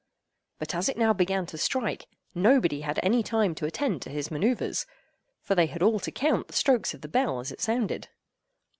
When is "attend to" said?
3.67-4.09